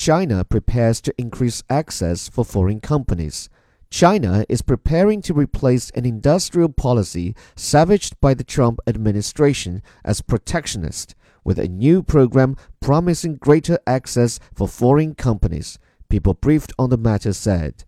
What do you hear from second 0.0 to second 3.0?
China prepares to increase access for foreign